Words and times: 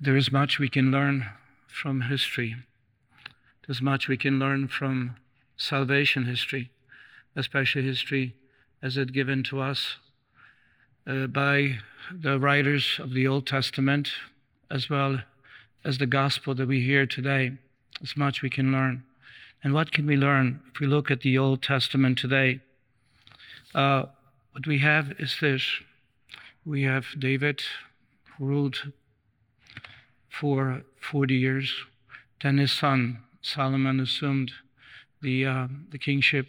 There 0.00 0.16
is 0.16 0.32
much 0.32 0.58
we 0.58 0.68
can 0.68 0.90
learn 0.90 1.26
from 1.66 2.02
history. 2.02 2.56
There's 3.66 3.82
much 3.82 4.08
we 4.08 4.16
can 4.16 4.38
learn 4.38 4.68
from 4.68 5.16
salvation 5.56 6.24
history, 6.24 6.70
especially 7.36 7.82
history 7.82 8.34
as 8.82 8.96
it 8.96 9.12
given 9.12 9.42
to 9.44 9.60
us 9.60 9.96
uh, 11.06 11.26
by 11.26 11.78
the 12.12 12.38
writers 12.38 12.98
of 12.98 13.12
the 13.12 13.26
Old 13.26 13.46
Testament, 13.46 14.10
as 14.70 14.90
well 14.90 15.20
as 15.84 15.98
the 15.98 16.06
gospel 16.06 16.54
that 16.54 16.66
we 16.66 16.80
hear 16.80 17.06
today. 17.06 17.52
There's 18.00 18.16
much 18.16 18.42
we 18.42 18.50
can 18.50 18.72
learn. 18.72 19.04
And 19.62 19.72
what 19.72 19.92
can 19.92 20.06
we 20.06 20.16
learn 20.16 20.60
if 20.74 20.80
we 20.80 20.86
look 20.86 21.10
at 21.10 21.20
the 21.20 21.38
Old 21.38 21.62
Testament 21.62 22.18
today? 22.18 22.60
Uh, 23.74 24.06
what 24.52 24.66
we 24.66 24.78
have 24.78 25.12
is 25.18 25.36
this 25.40 25.64
we 26.64 26.82
have 26.82 27.06
David, 27.18 27.62
who 28.36 28.46
ruled 28.46 28.92
for 30.40 30.82
40 31.00 31.34
years. 31.34 31.74
Then 32.42 32.58
his 32.58 32.72
son, 32.72 33.18
Solomon, 33.40 34.00
assumed 34.00 34.52
the, 35.20 35.46
uh, 35.46 35.68
the 35.90 35.98
kingship, 35.98 36.48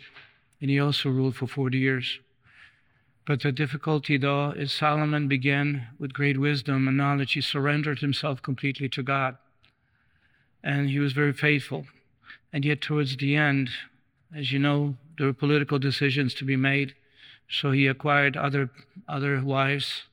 and 0.61 0.69
he 0.69 0.79
also 0.79 1.09
ruled 1.09 1.35
for 1.35 1.47
40 1.47 1.77
years. 1.77 2.19
But 3.25 3.41
the 3.41 3.51
difficulty, 3.51 4.17
though, 4.17 4.51
is 4.51 4.73
Solomon 4.73 5.27
began 5.27 5.87
with 5.99 6.13
great 6.13 6.37
wisdom 6.39 6.87
and 6.87 6.97
knowledge. 6.97 7.33
He 7.33 7.41
surrendered 7.41 7.99
himself 7.99 8.41
completely 8.41 8.89
to 8.89 9.03
God. 9.03 9.37
And 10.63 10.89
he 10.89 10.99
was 10.99 11.13
very 11.13 11.33
faithful. 11.33 11.85
And 12.51 12.65
yet, 12.65 12.81
towards 12.81 13.17
the 13.17 13.35
end, 13.35 13.69
as 14.35 14.51
you 14.51 14.59
know, 14.59 14.95
there 15.17 15.27
were 15.27 15.33
political 15.33 15.79
decisions 15.79 16.33
to 16.35 16.45
be 16.45 16.55
made. 16.55 16.95
So 17.49 17.71
he 17.71 17.87
acquired 17.87 18.35
other, 18.35 18.71
other 19.07 19.41
wives 19.43 20.03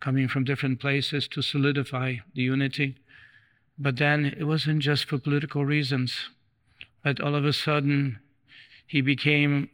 coming 0.00 0.28
from 0.28 0.44
different 0.44 0.80
places 0.80 1.28
to 1.28 1.42
solidify 1.42 2.16
the 2.34 2.42
unity. 2.42 2.96
But 3.78 3.96
then 3.96 4.24
it 4.24 4.44
wasn't 4.44 4.82
just 4.82 5.04
for 5.04 5.18
political 5.18 5.64
reasons, 5.64 6.30
but 7.04 7.20
all 7.20 7.34
of 7.34 7.44
a 7.44 7.52
sudden 7.52 8.18
he 8.86 9.00
became 9.00 9.70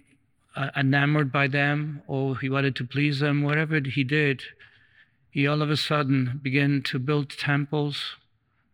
uh, 0.57 0.71
enamored 0.77 1.33
by 1.33 1.47
them 1.49 2.03
or 2.07 2.39
he 2.39 2.51
wanted 2.51 2.77
to 2.77 2.85
please 2.85 3.21
them, 3.21 3.43
whatever 3.43 3.81
he 3.81 4.05
did. 4.05 4.43
He 5.31 5.47
all 5.47 5.63
of 5.63 5.71
a 5.71 5.77
sudden 5.77 6.41
began 6.43 6.83
to 6.83 6.99
build 6.99 7.31
temples 7.31 8.17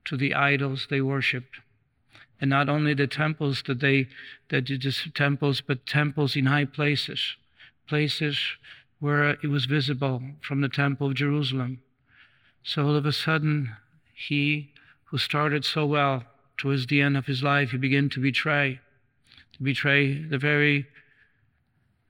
to 0.07 0.17
the 0.17 0.35
idols 0.35 0.89
they 0.91 1.01
worshiped. 1.01 1.61
And 2.41 2.51
not 2.51 2.69
only 2.69 2.95
the 2.95 3.07
temples 3.07 3.63
that 3.67 3.81
they, 3.81 4.09
that 4.49 4.63
just 4.63 5.15
temples, 5.15 5.61
but 5.61 5.87
temples 5.87 6.37
in 6.37 6.47
high 6.47 6.65
places 6.65 7.37
places 7.91 8.39
where 9.01 9.31
it 9.31 9.49
was 9.49 9.65
visible 9.65 10.23
from 10.41 10.61
the 10.61 10.69
Temple 10.69 11.09
of 11.09 11.15
Jerusalem. 11.15 11.81
So 12.63 12.87
all 12.87 12.95
of 12.95 13.05
a 13.05 13.13
sudden, 13.13 13.75
he 14.15 14.70
who 15.11 15.19
started 15.19 15.65
so 15.65 15.85
well 15.85 16.25
towards 16.57 16.87
the 16.87 17.01
end 17.01 17.17
of 17.17 17.27
his 17.27 17.43
life, 17.43 17.71
he 17.71 17.79
began 17.79 18.09
to 18.11 18.21
betray, 18.21 18.79
to 19.53 19.63
betray 19.63 20.23
the 20.23 20.39
very 20.39 20.87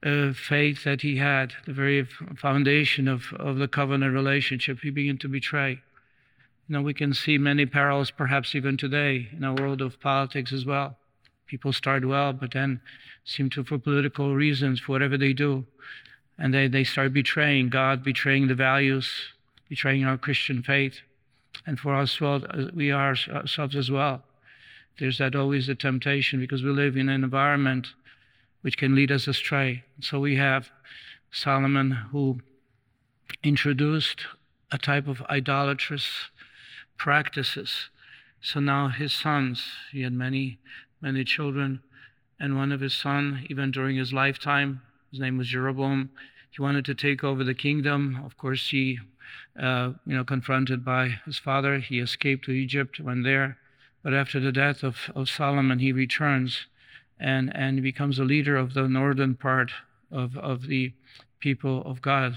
uh, 0.05 0.33
faith 0.33 0.85
that 0.85 1.03
he 1.03 1.17
had, 1.17 1.53
the 1.67 1.73
very 1.73 2.05
foundation 2.37 3.09
of, 3.09 3.33
of 3.39 3.57
the 3.57 3.69
covenant 3.69 4.15
relationship, 4.15 4.79
he 4.81 4.91
began 4.91 5.19
to 5.19 5.29
betray. 5.29 5.81
You 6.69 6.77
know, 6.77 6.83
we 6.83 6.95
can 6.95 7.15
see 7.15 7.39
many 7.39 7.67
parallels, 7.67 8.11
perhaps 8.11 8.55
even 8.55 8.77
today, 8.77 9.29
in 9.33 9.45
our 9.45 9.55
world 9.55 9.81
of 9.81 10.01
politics 10.01 10.53
as 10.53 10.65
well. 10.65 10.97
People 11.47 11.73
start 11.73 12.05
well, 12.05 12.33
but 12.33 12.53
then 12.53 12.81
seem 13.25 13.51
to, 13.51 13.65
for 13.65 13.79
political 13.79 14.35
reasons, 14.35 14.81
for 14.81 14.93
whatever 14.93 15.19
they 15.19 15.33
do, 15.33 15.65
and 16.39 16.55
they, 16.55 16.69
they 16.69 16.85
start 16.85 17.13
betraying 17.13 17.69
God, 17.69 18.03
betraying 18.03 18.49
the 18.49 18.55
values, 18.55 19.11
betraying 19.69 20.05
our 20.05 20.17
Christian 20.17 20.63
faith. 20.63 21.01
And 21.67 21.79
for 21.79 21.95
us, 21.95 22.21
well, 22.21 22.43
we 22.75 22.91
are 22.91 23.15
ourselves 23.29 23.77
uh, 23.77 23.79
as 23.79 23.91
well. 23.91 24.23
There's 24.99 25.19
that 25.19 25.35
always 25.35 25.69
a 25.69 25.75
temptation 25.75 26.41
because 26.41 26.63
we 26.63 26.71
live 26.71 26.97
in 26.97 27.09
an 27.09 27.25
environment 27.25 27.89
which 28.63 28.77
can 28.77 28.95
lead 28.95 29.11
us 29.11 29.27
astray. 29.27 29.85
So 30.01 30.21
we 30.21 30.37
have 30.37 30.71
Solomon 31.31 31.93
who 32.13 32.41
introduced 33.43 34.27
a 34.71 34.79
type 34.79 35.09
of 35.09 35.23
idolatrous 35.23 36.31
practices. 36.97 37.89
So 38.41 38.61
now 38.61 38.89
his 38.89 39.13
sons, 39.13 39.65
he 39.93 40.03
had 40.03 40.13
many 40.13 40.59
many 41.01 41.25
children. 41.25 41.81
And 42.39 42.57
one 42.57 42.73
of 42.73 42.81
his 42.81 42.95
sons, 42.95 43.47
even 43.49 43.71
during 43.71 43.97
his 43.97 44.13
lifetime, 44.13 44.83
his 45.11 45.21
name 45.21 45.39
was 45.39 45.49
Jeroboam, 45.49 46.11
he 46.51 46.63
wanted 46.63 46.85
to 46.87 46.95
take 46.95 47.23
over 47.23 47.45
the 47.45 47.55
kingdom. 47.55 48.21
Of 48.25 48.37
course, 48.37 48.71
he, 48.71 48.99
uh, 49.59 49.93
you 50.05 50.17
know, 50.17 50.25
confronted 50.25 50.85
by 50.85 51.21
his 51.25 51.39
father, 51.39 51.79
he 51.79 52.01
escaped 52.01 52.45
to 52.47 52.53
Egypt, 52.53 53.01
went 53.01 53.25
there. 53.25 53.59
But 54.03 54.15
after 54.15 54.41
the 54.41 54.53
death 54.53 54.83
of, 54.83 55.11
of 55.15 55.29
Solomon, 55.29 55.79
he 55.79 55.93
returns 55.93 56.67
and, 57.19 57.55
and 57.55 57.83
becomes 57.83 58.19
a 58.19 58.25
leader 58.25 58.57
of 58.57 58.75
the 58.75 58.89
northern 58.89 59.35
part 59.35 59.71
of, 60.11 60.37
of 60.39 60.67
the 60.67 60.93
people 61.39 61.83
of 61.85 62.03
God. 62.03 62.37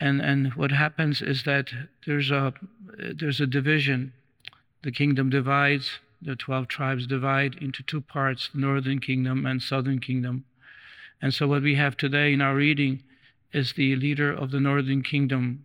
And, 0.00 0.20
and 0.20 0.54
what 0.54 0.70
happens 0.70 1.22
is 1.22 1.44
that 1.44 1.70
there's 2.06 2.30
a, 2.30 2.52
there's 2.98 3.40
a 3.40 3.46
division. 3.46 4.12
The 4.82 4.92
kingdom 4.92 5.30
divides, 5.30 5.98
the 6.20 6.36
12 6.36 6.68
tribes 6.68 7.06
divide 7.06 7.56
into 7.56 7.82
two 7.82 8.00
parts 8.00 8.50
northern 8.52 9.00
kingdom 9.00 9.46
and 9.46 9.62
southern 9.62 10.00
kingdom. 10.00 10.44
And 11.20 11.34
so, 11.34 11.46
what 11.46 11.62
we 11.62 11.74
have 11.74 11.96
today 11.96 12.32
in 12.32 12.40
our 12.40 12.54
reading 12.54 13.02
is 13.52 13.72
the 13.72 13.96
leader 13.96 14.32
of 14.32 14.50
the 14.50 14.60
northern 14.60 15.02
kingdom. 15.02 15.64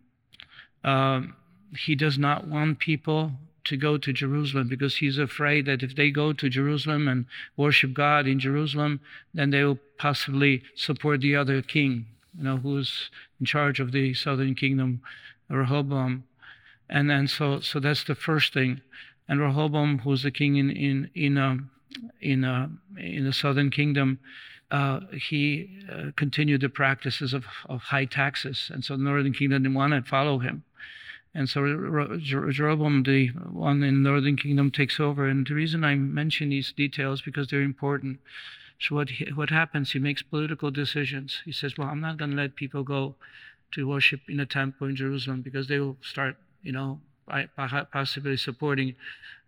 Um, 0.84 1.36
he 1.78 1.96
does 1.96 2.18
not 2.18 2.47
want 2.47 2.80
people 2.80 3.31
to 3.66 3.78
go 3.78 3.97
to 3.97 4.12
Jerusalem 4.12 4.68
because 4.68 4.97
he's 4.97 5.18
afraid 5.18 5.66
that 5.66 5.84
if 5.84 5.96
they 5.96 6.12
go 6.12 6.34
to 6.34 6.50
Jerusalem 6.50 7.08
and 7.08 7.25
worship 7.56 7.94
God 7.94 8.28
in 8.28 8.40
Jerusalem, 8.40 9.00
then 9.34 9.52
they 9.52 9.63
will 9.63 9.80
possibly 9.97 10.63
support 10.75 11.22
the 11.22 11.36
other 11.36 11.62
king, 11.62 12.08
you 12.38 12.44
know, 12.44 12.58
who's 12.58 13.09
in 13.40 13.46
charge 13.46 13.80
of 13.80 13.92
the 13.92 14.13
southern 14.13 14.56
kingdom, 14.56 15.02
Rehoboam. 15.50 16.25
And 16.90 17.09
then 17.09 17.28
so 17.28 17.62
so 17.62 17.80
that's 17.80 18.03
the 18.03 18.16
first 18.16 18.53
thing 18.53 18.81
and 19.28 19.40
Rehoboam, 19.40 20.00
who's 20.00 20.24
the 20.24 20.31
king 20.31 20.58
in 20.58 20.69
in 20.69 21.09
in 21.16 21.38
uh, 21.38 21.58
in, 22.22 22.44
uh, 22.44 22.69
in 22.97 23.24
the 23.24 23.34
southern 23.34 23.69
kingdom, 23.69 24.19
uh, 24.74 25.02
he 25.12 25.70
uh, 25.88 26.10
continued 26.16 26.62
the 26.62 26.68
practices 26.68 27.32
of, 27.32 27.46
of 27.70 27.80
high 27.84 28.06
taxes, 28.06 28.72
and 28.74 28.84
so 28.84 28.98
the 28.98 29.04
northern 29.04 29.32
kingdom 29.32 29.62
didn't 29.62 29.76
want 29.76 29.94
to 29.94 30.02
follow 30.02 30.40
him. 30.40 30.64
And 31.36 31.48
so 31.48 31.62
Jeroboam, 32.20 33.04
the 33.04 33.28
one 33.28 33.84
in 33.84 34.02
the 34.02 34.10
northern 34.10 34.36
kingdom, 34.36 34.72
takes 34.72 35.00
over. 35.00 35.28
And 35.28 35.46
the 35.46 35.54
reason 35.54 35.84
I 35.84 35.94
mention 35.96 36.50
these 36.50 36.72
details 36.72 37.22
because 37.22 37.48
they're 37.48 37.62
important. 37.62 38.20
So 38.80 38.96
what 38.96 39.10
he, 39.10 39.26
what 39.32 39.52
happens? 39.52 39.92
He 39.92 40.00
makes 40.00 40.24
political 40.24 40.72
decisions. 40.72 41.42
He 41.46 41.52
says, 41.52 41.78
"Well, 41.78 41.88
I'm 41.88 42.02
not 42.02 42.18
going 42.18 42.32
to 42.32 42.38
let 42.38 42.56
people 42.56 42.84
go 42.84 43.16
to 43.74 43.88
worship 43.88 44.22
in 44.28 44.40
a 44.40 44.46
temple 44.46 44.88
in 44.88 44.96
Jerusalem 44.96 45.42
because 45.42 45.68
they 45.68 45.80
will 45.80 45.98
start, 46.02 46.36
you 46.64 46.72
know, 46.72 47.00
possibly 47.92 48.38
supporting 48.38 48.96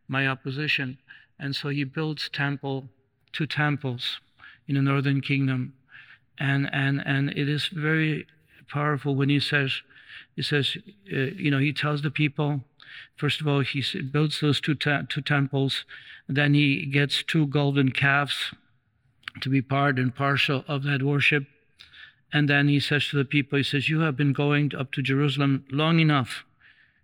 my 0.07 0.27
opposition. 0.27 0.99
And 1.39 1.55
so 1.55 1.69
he 1.69 1.83
builds 1.83 2.29
temple, 2.29 2.89
two 3.31 3.47
temples 3.47 4.19
in 4.67 4.75
the 4.75 4.81
northern 4.81 5.21
kingdom. 5.21 5.73
And, 6.37 6.69
and, 6.73 7.01
and 7.05 7.29
it 7.29 7.47
is 7.47 7.67
very 7.67 8.27
powerful 8.69 9.15
when 9.15 9.29
he 9.29 9.39
says, 9.39 9.81
he 10.35 10.41
says, 10.41 10.77
uh, 11.11 11.17
you 11.37 11.49
know, 11.49 11.59
he 11.59 11.71
tells 11.71 12.01
the 12.01 12.11
people, 12.11 12.61
first 13.15 13.39
of 13.41 13.47
all, 13.47 13.61
he 13.61 13.83
builds 14.01 14.39
those 14.39 14.59
two, 14.59 14.75
te- 14.75 15.05
two 15.07 15.21
temples. 15.21 15.85
Then 16.27 16.53
he 16.53 16.85
gets 16.85 17.23
two 17.23 17.47
golden 17.47 17.91
calves 17.91 18.53
to 19.41 19.49
be 19.49 19.61
part 19.61 19.97
and 19.97 20.15
partial 20.15 20.63
of 20.67 20.83
that 20.83 21.03
worship. 21.03 21.45
And 22.33 22.49
then 22.49 22.67
he 22.67 22.79
says 22.79 23.07
to 23.09 23.17
the 23.17 23.25
people, 23.25 23.57
he 23.57 23.63
says, 23.63 23.87
You 23.87 24.01
have 24.01 24.17
been 24.17 24.33
going 24.33 24.71
up 24.75 24.91
to 24.93 25.01
Jerusalem 25.01 25.65
long 25.71 25.99
enough. 25.99 26.43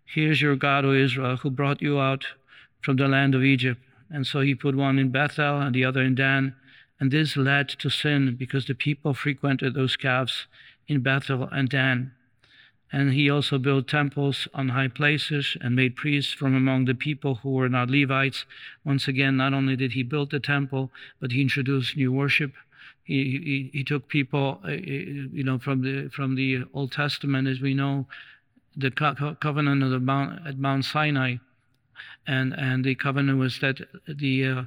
Here's 0.03 0.41
your 0.41 0.57
God, 0.57 0.83
O 0.83 0.91
Israel, 0.91 1.37
who 1.37 1.49
brought 1.49 1.81
you 1.81 1.99
out 1.99 2.25
from 2.81 2.97
the 2.97 3.07
land 3.07 3.33
of 3.33 3.43
Egypt. 3.43 3.79
And 4.09 4.27
so 4.27 4.41
he 4.41 4.55
put 4.55 4.75
one 4.75 4.99
in 4.99 5.09
Bethel 5.09 5.61
and 5.61 5.73
the 5.73 5.85
other 5.85 6.01
in 6.01 6.15
Dan. 6.15 6.55
And 7.01 7.09
this 7.09 7.35
led 7.35 7.67
to 7.67 7.89
sin 7.89 8.35
because 8.37 8.67
the 8.67 8.75
people 8.75 9.15
frequented 9.15 9.73
those 9.73 9.97
calves 9.97 10.45
in 10.87 11.01
Bethel 11.01 11.49
and 11.51 11.67
Dan. 11.67 12.11
And 12.91 13.13
he 13.13 13.27
also 13.27 13.57
built 13.57 13.87
temples 13.87 14.47
on 14.53 14.69
high 14.69 14.87
places 14.87 15.57
and 15.61 15.75
made 15.75 15.95
priests 15.95 16.31
from 16.31 16.53
among 16.53 16.85
the 16.85 16.93
people 16.93 17.35
who 17.35 17.53
were 17.53 17.69
not 17.69 17.89
Levites. 17.89 18.45
Once 18.85 19.07
again, 19.07 19.37
not 19.37 19.51
only 19.51 19.75
did 19.75 19.93
he 19.93 20.03
build 20.03 20.29
the 20.29 20.39
temple, 20.39 20.91
but 21.19 21.31
he 21.31 21.41
introduced 21.41 21.97
new 21.97 22.11
worship. 22.11 22.53
He, 23.03 23.69
he, 23.73 23.79
he 23.79 23.83
took 23.83 24.07
people, 24.07 24.59
uh, 24.63 24.67
uh, 24.67 24.71
you 24.77 25.43
know, 25.43 25.57
from 25.57 25.81
the 25.81 26.09
from 26.09 26.35
the 26.35 26.65
Old 26.71 26.91
Testament, 26.91 27.47
as 27.47 27.61
we 27.61 27.73
know, 27.73 28.05
the 28.77 28.91
co- 28.91 29.35
covenant 29.41 29.81
of 29.81 29.89
the 29.89 29.99
Mount, 29.99 30.45
at 30.45 30.59
Mount 30.59 30.85
Sinai, 30.85 31.37
and 32.27 32.53
and 32.53 32.85
the 32.85 32.93
covenant 32.95 33.39
was 33.39 33.59
that 33.59 33.81
the, 34.07 34.45
uh, 34.45 34.63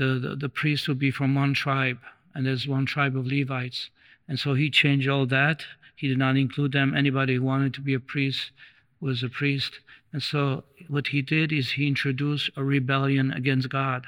the 0.00 0.18
the 0.18 0.36
the 0.44 0.48
priest 0.48 0.88
would 0.88 0.98
be 0.98 1.10
from 1.10 1.34
one 1.34 1.54
tribe, 1.54 1.98
and 2.34 2.46
there's 2.46 2.66
one 2.66 2.86
tribe 2.86 3.16
of 3.16 3.26
Levites, 3.26 3.90
and 4.26 4.38
so 4.38 4.54
he 4.54 4.70
changed 4.70 5.08
all 5.08 5.26
that. 5.26 5.58
He 5.94 6.08
did 6.08 6.18
not 6.18 6.36
include 6.36 6.72
them. 6.72 6.94
Anybody 6.94 7.34
who 7.34 7.42
wanted 7.42 7.74
to 7.74 7.82
be 7.82 7.94
a 7.94 8.00
priest 8.00 8.52
was 9.00 9.22
a 9.22 9.28
priest, 9.28 9.80
And 10.12 10.22
so 10.22 10.64
what 10.88 11.08
he 11.08 11.22
did 11.22 11.52
is 11.52 11.72
he 11.72 11.86
introduced 11.86 12.50
a 12.56 12.64
rebellion 12.64 13.32
against 13.32 13.68
God. 13.68 14.06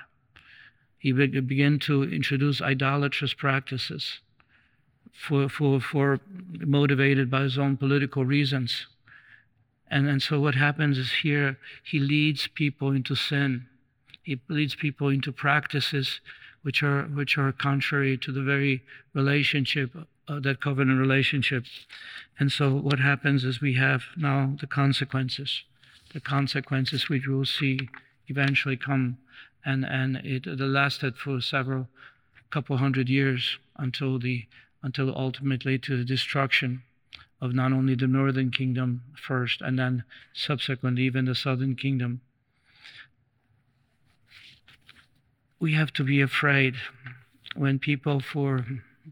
He 0.99 1.13
began 1.13 1.79
to 1.81 2.03
introduce 2.05 2.61
idolatrous 2.61 3.35
practices 3.35 4.21
for, 5.13 5.49
for, 5.49 5.81
for 5.81 6.21
motivated 6.61 7.31
by 7.31 7.43
his 7.43 7.59
own 7.59 7.77
political 7.77 8.25
reasons. 8.25 8.87
And, 9.91 10.09
and 10.09 10.23
so 10.23 10.41
what 10.41 10.55
happens 10.55 10.99
is 10.99 11.13
here 11.23 11.59
he 11.83 11.99
leads 11.99 12.49
people 12.49 12.91
into 12.93 13.15
sin. 13.15 13.67
He 14.23 14.41
leads 14.49 14.75
people 14.75 15.09
into 15.09 15.33
practices 15.33 16.21
which 16.63 16.83
are 16.83 17.03
which 17.03 17.37
are 17.37 17.53
contrary 17.53 18.17
to 18.19 18.31
the 18.31 18.43
very 18.43 18.83
relationship, 19.15 19.91
uh, 20.29 20.39
that 20.41 20.61
covenant 20.61 21.01
relationship. 21.01 21.65
And 22.39 22.53
so 22.53 22.73
what 22.75 23.01
happens 23.01 23.45
is 23.45 23.61
we 23.61 23.75
have 23.75 24.03
now 24.17 24.57
the 24.61 24.69
consequences 24.69 25.65
the 26.13 26.21
consequences 26.21 27.09
which 27.09 27.27
we 27.27 27.35
will 27.35 27.45
see 27.45 27.89
eventually 28.29 28.77
come. 28.77 29.19
And, 29.65 29.85
and 29.85 30.17
it, 30.17 30.47
it 30.47 30.61
lasted 30.61 31.17
for 31.17 31.41
several 31.41 31.89
couple 32.51 32.77
hundred 32.77 33.09
years 33.09 33.59
until 33.77 34.19
the 34.19 34.45
until 34.83 35.17
ultimately 35.17 35.79
to 35.79 35.97
the 35.97 36.05
destruction 36.05 36.83
of 37.41 37.55
not 37.55 37.73
only 37.73 37.95
the 37.95 38.07
northern 38.07 38.51
kingdom 38.51 39.01
first 39.15 39.63
and 39.63 39.79
then 39.79 40.03
subsequently 40.35 41.05
even 41.05 41.25
the 41.25 41.37
southern 41.37 41.77
kingdom. 41.77 42.21
We 45.63 45.75
have 45.75 45.93
to 45.93 46.03
be 46.03 46.21
afraid 46.21 46.75
when 47.55 47.79
people, 47.79 48.19
for 48.19 48.67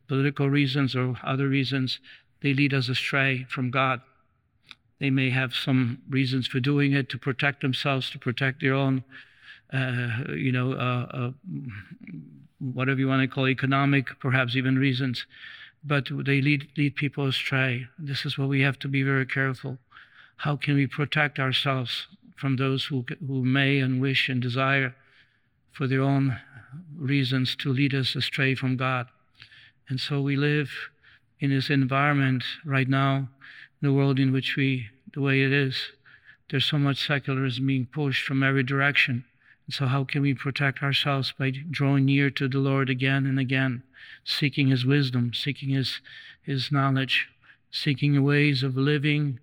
political 0.09 0.51
reasons 0.51 0.97
or 0.97 1.15
other 1.23 1.47
reasons, 1.47 2.01
they 2.43 2.55
lead 2.55 2.75
us 2.75 2.89
astray 2.89 3.47
from 3.49 3.71
God. 3.71 4.01
They 4.99 5.11
may 5.11 5.31
have 5.31 5.55
some 5.55 6.03
reasons 6.09 6.49
for 6.49 6.59
doing 6.59 6.93
it 6.93 7.09
to 7.11 7.19
protect 7.19 7.63
themselves, 7.63 8.11
to 8.11 8.19
protect 8.19 8.63
their 8.63 8.75
own, 8.75 9.05
uh, 9.73 10.35
you 10.35 10.51
know, 10.51 10.73
uh, 10.73 11.07
uh, 11.13 11.31
whatever 12.59 12.99
you 12.99 13.07
want 13.07 13.23
to 13.23 13.33
call 13.33 13.49
economic, 13.49 14.19
perhaps 14.19 14.57
even 14.57 14.77
reasons. 14.77 15.27
But 15.85 16.09
they 16.11 16.41
lead, 16.41 16.67
lead 16.77 16.97
people 16.97 17.29
astray. 17.29 17.87
This 17.97 18.27
is 18.27 18.37
what 18.37 18.49
we 18.49 18.63
have 18.63 18.81
to 18.81 18.89
be 18.89 19.05
very 19.05 19.25
careful. 19.25 19.79
How 20.39 20.57
can 20.57 20.75
we 20.75 20.89
protect 20.89 21.39
ourselves 21.39 22.09
from 22.35 22.57
those 22.57 22.87
who, 22.87 23.05
who 23.25 23.45
may 23.45 23.79
and 23.79 24.01
wish 24.01 24.29
and 24.29 24.43
desire 24.43 24.97
for 25.73 25.87
their 25.87 26.03
own 26.03 26.39
reasons 26.97 27.57
to 27.57 27.73
lead 27.73 27.95
us 27.95 28.15
astray 28.15 28.55
from 28.55 28.77
God? 28.77 29.09
And 29.89 30.01
so 30.01 30.21
we 30.21 30.37
live 30.37 30.71
in 31.41 31.51
this 31.51 31.71
environment 31.71 32.45
right 32.65 32.89
now 32.89 33.29
the 33.83 33.93
world 33.93 34.19
in 34.19 34.33
which 34.33 34.57
we, 34.57 34.89
the 35.15 35.21
way 35.21 35.43
it 35.43 35.53
is, 35.53 35.93
there's 36.51 36.65
so 36.65 36.79
much 36.79 37.07
secularism 37.07 37.67
being 37.67 37.87
pushed 37.87 38.25
from 38.25 38.43
every 38.43 38.63
direction. 38.63 39.25
And 39.67 39.75
so, 39.75 39.87
how 39.87 40.05
can 40.05 40.23
we 40.23 40.35
protect 40.35 40.83
ourselves 40.83 41.33
by 41.39 41.51
drawing 41.51 42.07
near 42.07 42.31
to 42.31 42.49
the 42.49 42.59
Lord 42.59 42.91
again 42.91 43.25
and 43.25 43.39
again, 43.39 43.83
seeking 44.25 44.69
His 44.69 44.85
wisdom, 44.85 45.33
seeking 45.33 45.71
His, 45.71 46.01
His 46.43 46.73
knowledge, 46.73 47.29
seeking 47.71 48.23
ways 48.23 48.63
of 48.63 48.77
living 48.77 49.39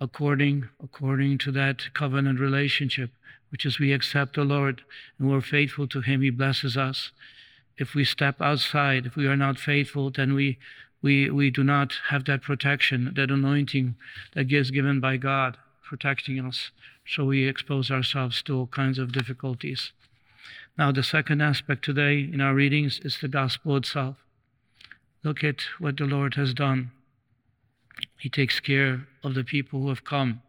according 0.00 0.68
according 0.82 1.38
to 1.38 1.52
that 1.52 1.94
covenant 1.94 2.40
relationship, 2.40 3.10
which 3.52 3.64
is 3.64 3.78
we 3.78 3.92
accept 3.92 4.34
the 4.34 4.44
Lord 4.44 4.82
and 5.18 5.30
we're 5.30 5.40
faithful 5.40 5.86
to 5.88 6.00
Him, 6.00 6.22
He 6.22 6.30
blesses 6.30 6.76
us. 6.76 7.12
If 7.78 7.94
we 7.94 8.04
step 8.04 8.40
outside, 8.40 9.06
if 9.06 9.14
we 9.14 9.26
are 9.26 9.36
not 9.36 9.58
faithful, 9.58 10.10
then 10.10 10.34
we 10.34 10.58
we, 11.02 11.28
we 11.30 11.50
do 11.50 11.64
not 11.64 11.94
have 12.10 12.24
that 12.26 12.42
protection, 12.42 13.12
that 13.16 13.30
anointing 13.30 13.96
that 14.34 14.50
is 14.52 14.70
given 14.70 15.00
by 15.00 15.16
God 15.16 15.58
protecting 15.82 16.38
us. 16.38 16.70
So 17.04 17.24
we 17.24 17.46
expose 17.46 17.90
ourselves 17.90 18.40
to 18.44 18.56
all 18.56 18.66
kinds 18.68 18.98
of 18.98 19.12
difficulties. 19.12 19.92
Now, 20.78 20.92
the 20.92 21.02
second 21.02 21.42
aspect 21.42 21.84
today 21.84 22.20
in 22.20 22.40
our 22.40 22.54
readings 22.54 23.00
is 23.04 23.18
the 23.20 23.28
gospel 23.28 23.76
itself. 23.76 24.16
Look 25.22 25.44
at 25.44 25.62
what 25.78 25.96
the 25.96 26.04
Lord 26.04 26.34
has 26.34 26.54
done. 26.54 26.92
He 28.18 28.28
takes 28.28 28.60
care 28.60 29.06
of 29.22 29.34
the 29.34 29.44
people 29.44 29.82
who 29.82 29.88
have 29.88 30.04
come. 30.04 30.40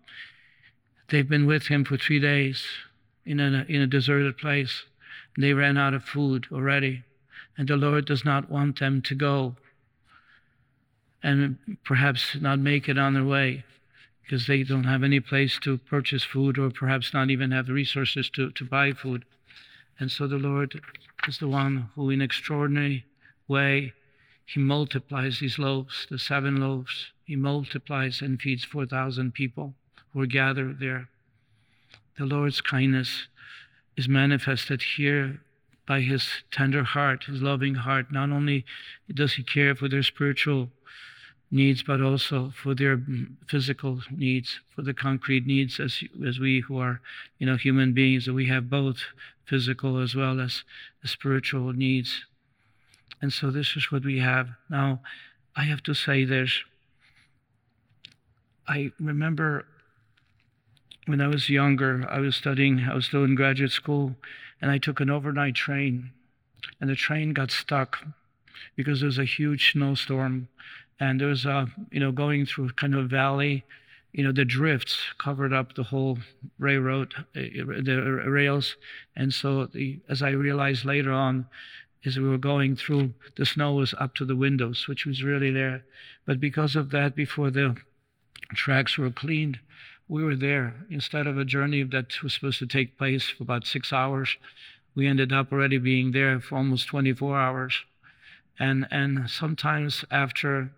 They've 1.10 1.28
been 1.28 1.46
with 1.46 1.68
him 1.68 1.84
for 1.84 1.98
three 1.98 2.20
days 2.20 2.66
in 3.26 3.40
a, 3.40 3.66
in 3.68 3.82
a 3.82 3.88
deserted 3.88 4.38
place. 4.38 4.84
They 5.38 5.54
ran 5.54 5.78
out 5.78 5.94
of 5.94 6.04
food 6.04 6.48
already. 6.52 7.04
And 7.58 7.68
the 7.68 7.78
Lord 7.78 8.06
does 8.06 8.26
not 8.26 8.50
want 8.50 8.80
them 8.80 9.02
to 9.04 9.16
go 9.16 9.56
and 11.22 11.58
perhaps 11.86 12.36
not 12.40 12.60
make 12.60 12.90
it 12.90 12.98
on 12.98 13.14
their 13.14 13.24
way 13.24 13.64
because 14.24 14.48
they 14.48 14.64
don't 14.64 14.86
have 14.86 15.04
any 15.04 15.20
place 15.20 15.60
to 15.60 15.78
purchase 15.78 16.24
food 16.24 16.58
or 16.58 16.70
perhaps 16.70 17.14
not 17.14 17.30
even 17.30 17.52
have 17.52 17.68
the 17.68 17.74
resources 17.74 18.30
to, 18.32 18.52
to 18.52 18.66
buy 18.66 18.92
food. 18.92 19.26
And 20.00 20.12
so 20.12 20.28
the 20.28 20.38
Lord 20.38 20.82
is 21.28 21.38
the 21.38 21.48
one 21.48 21.90
who, 21.96 22.10
in 22.10 22.22
extraordinary 22.22 23.06
way, 23.48 23.94
he 24.46 24.60
multiplies 24.60 25.40
these 25.40 25.60
loaves, 25.60 26.08
the 26.10 26.20
seven 26.20 26.58
loaves. 26.58 27.12
He 27.26 27.36
multiplies 27.36 28.22
and 28.22 28.42
feeds 28.42 28.64
4,000 28.64 29.34
people 29.34 29.74
who 30.12 30.22
are 30.22 30.26
gathered 30.26 30.80
there. 30.80 31.10
The 32.18 32.26
Lord's 32.26 32.62
kindness 32.62 33.28
is 33.98 34.08
manifested 34.08 34.82
here 34.82 35.42
by 35.86 36.02
his 36.02 36.28
tender 36.52 36.84
heart, 36.84 37.26
his 37.26 37.42
loving 37.42 37.76
heart. 37.76 38.12
Not 38.12 38.30
only 38.30 38.66
does 39.14 39.34
he 39.34 39.44
care 39.44 39.76
for 39.76 39.90
their 39.90 40.04
spiritual 40.04 40.70
needs, 41.52 41.84
but 41.84 42.02
also 42.02 42.52
for 42.56 42.74
their 42.74 43.00
physical 43.48 44.02
needs, 44.10 44.60
for 44.76 44.82
the 44.82 44.94
concrete 44.94 45.46
needs 45.46 45.80
as, 45.80 46.04
as 46.26 46.40
we 46.40 46.62
who 46.62 46.78
are, 46.78 47.02
you 47.38 47.46
know, 47.46 47.56
human 47.56 47.94
beings, 47.94 48.26
that 48.26 48.34
we 48.34 48.48
have 48.48 48.70
both 48.70 48.98
physical 49.46 50.00
as 50.00 50.16
well 50.16 50.40
as 50.40 50.64
spiritual 51.04 51.74
needs. 51.74 52.26
And 53.22 53.32
so 53.32 53.52
this 53.52 53.76
is 53.76 53.92
what 53.92 54.04
we 54.04 54.20
have. 54.20 54.50
Now, 54.70 55.02
I 55.56 55.64
have 55.64 55.84
to 55.84 55.94
say 55.94 56.26
this. 56.26 56.64
I 58.68 58.92
remember 59.00 59.66
when 61.06 61.22
I 61.22 61.28
was 61.28 61.50
younger, 61.50 62.06
I 62.10 62.20
was 62.20 62.36
studying, 62.36 62.88
I 62.90 62.94
was 62.94 63.06
still 63.06 63.24
in 63.24 63.36
graduate 63.36 63.72
school, 63.72 64.16
and 64.62 64.72
I 64.72 64.78
took 64.78 65.00
an 65.00 65.10
overnight 65.10 65.56
train, 65.56 66.12
and 66.80 66.90
the 66.90 66.96
train 66.96 67.34
got 67.34 67.52
stuck 67.52 68.06
because 68.76 69.00
there 69.00 69.08
was 69.08 69.20
a 69.20 69.26
huge 69.26 69.72
snowstorm 69.74 70.48
and 71.00 71.20
there 71.20 71.28
was 71.28 71.46
a 71.46 71.68
you 71.92 72.00
know 72.00 72.12
going 72.12 72.46
through 72.46 72.70
kind 72.72 72.94
of 72.94 73.06
a 73.06 73.08
valley 73.08 73.64
you 74.14 74.24
know 74.24 74.32
the 74.32 74.46
drifts 74.46 75.00
covered 75.18 75.52
up 75.52 75.74
the 75.74 75.84
whole 75.84 76.20
railroad 76.60 77.14
uh, 77.36 77.42
the 77.82 78.24
rails 78.28 78.78
and 79.16 79.34
so 79.34 79.66
the, 79.66 80.00
as 80.08 80.22
i 80.22 80.30
realized 80.30 80.86
later 80.86 81.12
on 81.12 81.46
as 82.06 82.18
we 82.18 82.28
were 82.28 82.38
going 82.38 82.76
through 82.76 83.14
the 83.38 83.46
snow 83.46 83.74
was 83.74 83.94
up 83.98 84.14
to 84.16 84.26
the 84.26 84.36
windows 84.36 84.88
which 84.88 85.06
was 85.06 85.24
really 85.24 85.52
there. 85.52 85.84
But 86.26 86.40
because 86.40 86.76
of 86.76 86.92
that 86.92 87.16
before 87.16 87.50
the 87.50 87.78
tracks 88.54 88.98
were 88.98 89.10
cleaned 89.10 89.60
we 90.14 90.24
were 90.24 90.36
there 90.36 90.68
instead 90.90 91.26
of 91.28 91.38
a 91.38 91.52
journey 91.56 91.84
that 91.84 92.22
was 92.22 92.34
supposed 92.34 92.60
to 92.60 92.68
take 92.68 92.98
place 92.98 93.26
for 93.30 93.44
about 93.44 93.66
six 93.66 93.92
hours 93.92 94.38
we 94.96 95.08
ended 95.08 95.32
up 95.34 95.52
already 95.52 95.80
being 95.80 96.12
there 96.12 96.40
for 96.40 96.58
almost 96.58 96.88
24 96.88 97.38
hours 97.46 97.74
and 98.60 98.88
and 98.92 99.30
sometimes 99.30 100.06
after 100.12 100.72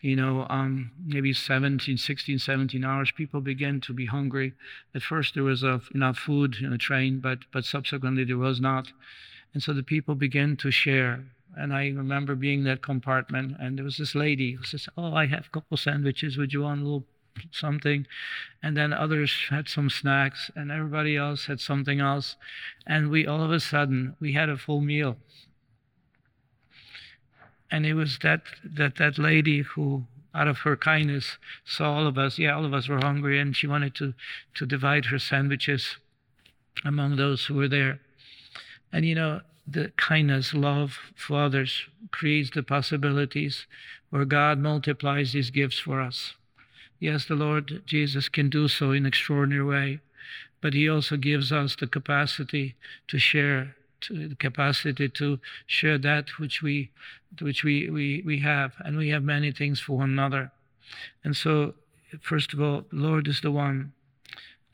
you 0.00 0.14
know, 0.14 0.46
um, 0.48 0.92
maybe 1.04 1.32
17, 1.32 1.96
16, 1.96 2.38
17 2.38 2.84
hours, 2.84 3.10
people 3.10 3.40
began 3.40 3.80
to 3.80 3.92
be 3.92 4.06
hungry. 4.06 4.52
At 4.94 5.02
first, 5.02 5.34
there 5.34 5.42
was 5.42 5.64
enough 5.94 6.18
food 6.18 6.56
in 6.60 6.70
the 6.70 6.78
train, 6.78 7.18
but, 7.18 7.40
but 7.52 7.64
subsequently, 7.64 8.24
there 8.24 8.38
was 8.38 8.60
not. 8.60 8.92
And 9.52 9.62
so 9.62 9.72
the 9.72 9.82
people 9.82 10.14
began 10.14 10.56
to 10.58 10.70
share. 10.70 11.24
And 11.56 11.72
I 11.72 11.88
remember 11.88 12.36
being 12.36 12.60
in 12.60 12.64
that 12.66 12.82
compartment, 12.82 13.56
and 13.58 13.76
there 13.76 13.84
was 13.84 13.96
this 13.96 14.14
lady 14.14 14.52
who 14.52 14.62
says, 14.62 14.88
Oh, 14.96 15.14
I 15.14 15.26
have 15.26 15.46
a 15.46 15.50
couple 15.50 15.76
sandwiches. 15.76 16.38
Would 16.38 16.52
you 16.52 16.62
want 16.62 16.80
a 16.80 16.84
little 16.84 17.06
something? 17.50 18.06
And 18.62 18.76
then 18.76 18.92
others 18.92 19.32
had 19.50 19.68
some 19.68 19.90
snacks, 19.90 20.50
and 20.56 20.70
everybody 20.70 21.16
else 21.16 21.46
had 21.46 21.60
something 21.60 22.00
else. 22.00 22.36
And 22.86 23.10
we 23.10 23.26
all 23.26 23.42
of 23.42 23.50
a 23.50 23.60
sudden, 23.60 24.16
we 24.20 24.32
had 24.32 24.48
a 24.48 24.56
full 24.56 24.80
meal 24.80 25.16
and 27.70 27.86
it 27.86 27.94
was 27.94 28.18
that 28.22 28.42
that 28.64 28.96
that 28.96 29.18
lady 29.18 29.62
who 29.62 30.04
out 30.34 30.48
of 30.48 30.58
her 30.58 30.76
kindness 30.76 31.38
saw 31.64 31.94
all 31.94 32.06
of 32.06 32.18
us 32.18 32.38
yeah 32.38 32.54
all 32.54 32.64
of 32.64 32.74
us 32.74 32.88
were 32.88 32.98
hungry 32.98 33.38
and 33.38 33.56
she 33.56 33.66
wanted 33.66 33.94
to 33.94 34.14
to 34.54 34.66
divide 34.66 35.06
her 35.06 35.18
sandwiches 35.18 35.96
among 36.84 37.16
those 37.16 37.46
who 37.46 37.54
were 37.54 37.68
there 37.68 38.00
and 38.92 39.04
you 39.04 39.14
know 39.14 39.40
the 39.66 39.92
kindness 39.96 40.54
love 40.54 40.98
for 41.14 41.42
others 41.42 41.84
creates 42.10 42.50
the 42.50 42.62
possibilities 42.62 43.66
where 44.10 44.24
god 44.24 44.58
multiplies 44.58 45.32
these 45.32 45.50
gifts 45.50 45.78
for 45.78 46.00
us 46.00 46.34
yes 46.98 47.24
the 47.26 47.34
lord 47.34 47.82
jesus 47.86 48.28
can 48.28 48.48
do 48.48 48.68
so 48.68 48.92
in 48.92 49.06
extraordinary 49.06 49.64
way 49.64 50.00
but 50.60 50.74
he 50.74 50.88
also 50.88 51.16
gives 51.16 51.52
us 51.52 51.76
the 51.76 51.86
capacity 51.86 52.74
to 53.06 53.18
share 53.18 53.76
to 54.00 54.28
the 54.28 54.34
capacity 54.34 55.08
to 55.08 55.38
share 55.66 55.98
that 55.98 56.38
which 56.38 56.62
we 56.62 56.90
which 57.40 57.62
we, 57.62 57.90
we, 57.90 58.22
we 58.24 58.40
have 58.40 58.74
and 58.80 58.96
we 58.96 59.10
have 59.10 59.22
many 59.22 59.52
things 59.52 59.80
for 59.80 59.98
one 59.98 60.10
another. 60.10 60.50
And 61.22 61.36
so 61.36 61.74
first 62.20 62.52
of 62.52 62.60
all 62.60 62.84
lord 62.90 63.28
is 63.28 63.40
the 63.40 63.50
one 63.50 63.92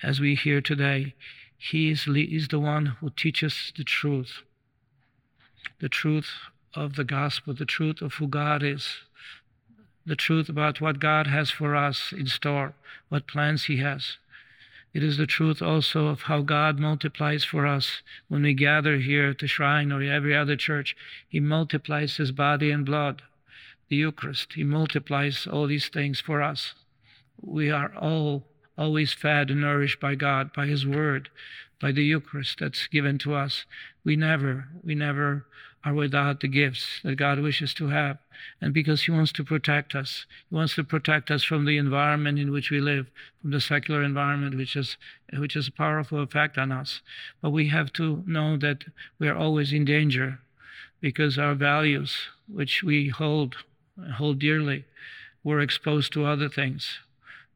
as 0.03 0.21
we 0.21 0.35
hear 0.35 0.61
today, 0.61 1.15
He 1.57 1.91
is, 1.91 2.07
is 2.07 2.49
the 2.49 2.61
one 2.61 2.87
who 3.01 3.11
teaches 3.11 3.73
the 3.77 3.85
truth, 3.85 4.43
the 5.81 5.89
truth 5.89 6.31
of 6.75 6.97
the 6.97 7.05
gospel, 7.05 7.55
the 7.55 7.65
truth 7.65 8.03
of 8.03 8.15
who 8.15 8.29
God 8.29 8.63
is, 8.63 8.99
the 10.07 10.17
truth 10.17 10.49
about 10.49 10.81
what 10.81 11.01
God 11.01 11.27
has 11.27 11.51
for 11.51 11.75
us 11.75 12.13
in 12.13 12.27
store, 12.27 12.75
what 13.09 13.27
plans 13.27 13.65
He 13.65 13.79
has. 13.79 14.19
It 14.93 15.03
is 15.03 15.17
the 15.17 15.27
truth 15.27 15.61
also 15.61 16.07
of 16.07 16.23
how 16.23 16.43
God 16.43 16.79
multiplies 16.79 17.43
for 17.43 17.67
us 17.67 18.03
when 18.29 18.43
we 18.43 18.55
gather 18.55 18.99
here 18.99 19.31
at 19.31 19.39
the 19.39 19.49
shrine 19.49 19.91
or 19.91 20.03
every 20.03 20.37
other 20.37 20.57
church. 20.57 20.97
He 21.29 21.41
multiplies 21.41 22.17
His 22.17 22.31
body 22.31 22.71
and 22.71 22.87
blood, 22.87 23.23
the 23.89 23.97
Eucharist. 23.97 24.53
He 24.53 24.63
multiplies 24.63 25.47
all 25.47 25.67
these 25.67 25.89
things 25.89 26.21
for 26.21 26.43
us. 26.43 26.75
We 27.41 27.71
are 27.71 27.93
all 27.97 28.45
always 28.77 29.13
fed 29.13 29.51
and 29.51 29.61
nourished 29.61 30.01
by 30.01 30.15
God, 30.15 30.53
by 30.53 30.67
His 30.67 30.87
Word, 30.87 31.29
by 31.81 31.93
the 31.93 32.05
Eucharist 32.05 32.59
that's 32.61 32.87
given 32.87 33.19
to 33.19 33.35
us. 33.35 33.65
We 34.05 34.17
never, 34.17 34.69
we 34.83 34.95
never 34.95 35.47
are 35.85 35.95
without 35.95 36.41
the 36.41 36.49
gifts 36.49 37.01
that 37.03 37.17
God 37.17 37.39
wishes 37.39 37.75
to 37.75 37.89
have. 37.89 38.19
And 38.61 38.73
because 38.73 39.03
He 39.03 39.11
wants 39.11 39.33
to 39.33 39.45
protect 39.45 39.95
us, 39.95 40.27
He 40.49 40.55
wants 40.57 40.75
to 40.77 40.85
protect 40.85 41.31
us 41.31 41.45
from 41.45 41.67
the 41.67 41.77
environment 41.77 42.39
in 42.39 42.51
which 42.51 42.71
we 42.71 42.81
live, 42.81 43.11
from 43.43 43.51
the 43.51 43.61
secular 43.61 44.03
environment, 44.03 44.57
which 44.57 44.77
is 44.77 44.97
which 45.37 45.57
is 45.57 45.69
a 45.69 45.73
powerful 45.73 46.23
effect 46.23 46.57
on 46.57 46.73
us. 46.73 47.01
But 47.43 47.51
we 47.51 47.69
have 47.69 47.93
to 47.95 48.23
know 48.27 48.57
that 48.57 48.85
we 49.19 49.29
are 49.29 49.37
always 49.37 49.73
in 49.73 49.85
danger 49.85 50.39
because 51.01 51.39
our 51.39 51.55
values, 51.55 52.29
which 52.49 52.83
we 52.83 53.09
hold 53.09 53.57
hold 54.15 54.39
dearly, 54.39 54.85
we're 55.43 55.61
exposed 55.61 56.13
to 56.15 56.25
other 56.25 56.49
things. 56.49 56.99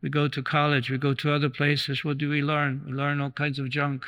We 0.00 0.10
go 0.10 0.28
to 0.28 0.42
college, 0.42 0.90
we 0.90 0.98
go 0.98 1.14
to 1.14 1.32
other 1.32 1.48
places. 1.48 2.04
What 2.04 2.18
do 2.18 2.28
we 2.28 2.42
learn? 2.42 2.82
We 2.86 2.92
learn 2.92 3.20
all 3.20 3.30
kinds 3.30 3.58
of 3.58 3.68
junk, 3.68 4.04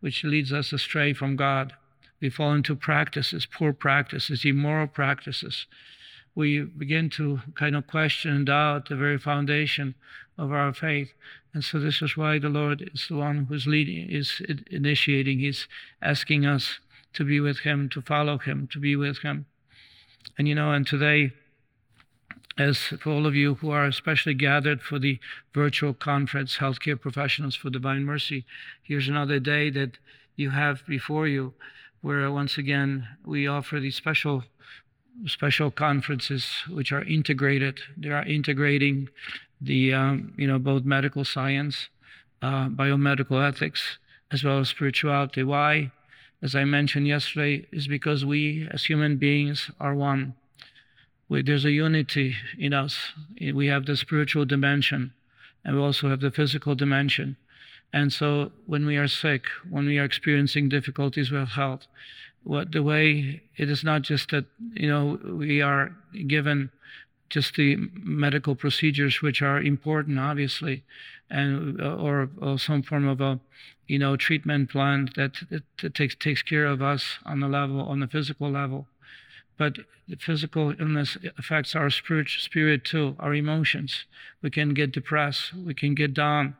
which 0.00 0.24
leads 0.24 0.52
us 0.52 0.72
astray 0.72 1.12
from 1.12 1.36
God. 1.36 1.74
We 2.20 2.30
fall 2.30 2.54
into 2.54 2.74
practices, 2.74 3.46
poor 3.46 3.72
practices, 3.72 4.44
immoral 4.44 4.86
practices. 4.86 5.66
We 6.34 6.60
begin 6.60 7.10
to 7.10 7.40
kind 7.54 7.76
of 7.76 7.86
question 7.86 8.32
and 8.32 8.46
doubt 8.46 8.88
the 8.88 8.96
very 8.96 9.18
foundation 9.18 9.94
of 10.36 10.52
our 10.52 10.72
faith. 10.72 11.12
And 11.52 11.64
so 11.64 11.78
this 11.78 12.00
is 12.00 12.16
why 12.16 12.38
the 12.38 12.48
Lord 12.48 12.90
is 12.94 13.08
the 13.08 13.16
one 13.16 13.46
who's 13.46 13.66
leading, 13.66 14.08
is 14.10 14.40
initiating. 14.70 15.40
He's 15.40 15.66
asking 16.00 16.46
us 16.46 16.78
to 17.14 17.24
be 17.24 17.40
with 17.40 17.60
Him, 17.60 17.88
to 17.90 18.00
follow 18.00 18.38
Him, 18.38 18.68
to 18.72 18.78
be 18.78 18.96
with 18.96 19.18
Him. 19.18 19.46
And 20.36 20.46
you 20.46 20.54
know, 20.54 20.72
and 20.72 20.86
today, 20.86 21.32
as 22.58 22.78
for 23.00 23.10
all 23.10 23.26
of 23.26 23.36
you 23.36 23.54
who 23.54 23.70
are 23.70 23.86
especially 23.86 24.34
gathered 24.34 24.82
for 24.82 24.98
the 24.98 25.20
virtual 25.54 25.94
conference, 25.94 26.58
Healthcare 26.58 27.00
Professionals 27.00 27.54
for 27.54 27.70
Divine 27.70 28.04
Mercy, 28.04 28.44
here's 28.82 29.08
another 29.08 29.38
day 29.38 29.70
that 29.70 29.98
you 30.34 30.50
have 30.50 30.84
before 30.86 31.28
you 31.28 31.54
where 32.00 32.30
once 32.30 32.58
again 32.58 33.08
we 33.24 33.46
offer 33.46 33.78
these 33.80 33.96
special 33.96 34.44
special 35.26 35.70
conferences 35.70 36.46
which 36.68 36.92
are 36.92 37.02
integrated. 37.02 37.80
They 37.96 38.10
are 38.10 38.24
integrating 38.24 39.08
the 39.60 39.94
um, 39.94 40.32
you 40.36 40.46
know 40.46 40.58
both 40.58 40.84
medical 40.84 41.24
science, 41.24 41.88
uh, 42.42 42.68
biomedical 42.68 43.46
ethics, 43.46 43.98
as 44.32 44.42
well 44.42 44.60
as 44.60 44.68
spirituality. 44.68 45.44
Why? 45.44 45.92
As 46.40 46.54
I 46.54 46.64
mentioned 46.64 47.08
yesterday, 47.08 47.66
is 47.72 47.88
because 47.88 48.24
we 48.24 48.68
as 48.70 48.84
human 48.84 49.16
beings 49.16 49.70
are 49.80 49.94
one. 49.94 50.34
We, 51.28 51.42
there's 51.42 51.64
a 51.64 51.70
unity 51.70 52.36
in 52.58 52.72
us. 52.72 53.12
We 53.40 53.66
have 53.66 53.86
the 53.86 53.96
spiritual 53.96 54.44
dimension, 54.44 55.12
and 55.64 55.76
we 55.76 55.82
also 55.82 56.08
have 56.08 56.20
the 56.20 56.30
physical 56.30 56.74
dimension. 56.74 57.36
And 57.92 58.12
so 58.12 58.52
when 58.66 58.86
we 58.86 58.96
are 58.96 59.08
sick, 59.08 59.44
when 59.68 59.86
we 59.86 59.98
are 59.98 60.04
experiencing 60.04 60.68
difficulties 60.68 61.30
with 61.30 61.50
health, 61.50 61.86
what 62.44 62.72
the 62.72 62.82
way 62.82 63.42
it 63.56 63.68
is 63.68 63.84
not 63.84 64.02
just 64.02 64.30
that 64.30 64.44
you 64.72 64.88
know 64.88 65.18
we 65.24 65.60
are 65.60 65.94
given 66.26 66.70
just 67.28 67.56
the 67.56 67.76
medical 67.92 68.54
procedures 68.54 69.20
which 69.20 69.42
are 69.42 69.60
important 69.60 70.18
obviously 70.18 70.82
and 71.28 71.80
uh, 71.80 71.94
or, 71.96 72.30
or 72.40 72.58
some 72.58 72.82
form 72.82 73.06
of 73.06 73.20
a 73.20 73.38
you 73.86 73.98
know 73.98 74.16
treatment 74.16 74.70
plan 74.70 75.10
that, 75.16 75.32
that, 75.50 75.62
that 75.82 75.94
takes 75.94 76.14
takes 76.14 76.42
care 76.42 76.64
of 76.64 76.80
us 76.80 77.18
on 77.26 77.40
the 77.40 77.48
level 77.48 77.82
on 77.82 78.00
the 78.00 78.08
physical 78.08 78.50
level 78.50 78.86
but 79.58 79.78
the 80.08 80.16
physical 80.16 80.72
illness 80.80 81.18
affects 81.36 81.74
our 81.74 81.90
spirit, 81.90 82.28
spirit 82.28 82.84
too, 82.84 83.16
our 83.18 83.34
emotions. 83.34 84.04
We 84.40 84.50
can 84.50 84.72
get 84.72 84.92
depressed. 84.92 85.52
We 85.52 85.74
can 85.74 85.94
get 85.94 86.14
down. 86.14 86.56